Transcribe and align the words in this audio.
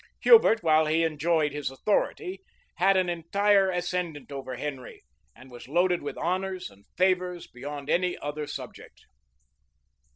Hubert, 0.23 0.63
while 0.63 0.87
he 0.87 1.03
enjoyed 1.03 1.51
his 1.51 1.69
authority, 1.69 2.41
had 2.77 2.97
an 2.97 3.07
entire 3.07 3.69
ascendant 3.69 4.31
over 4.31 4.55
Henry, 4.55 5.03
and 5.35 5.51
was 5.51 5.67
loaded 5.67 6.01
with 6.01 6.17
honors 6.17 6.71
and 6.71 6.87
favors 6.97 7.45
beyond 7.45 7.87
any 7.87 8.17
other 8.17 8.47
subject. 8.47 9.01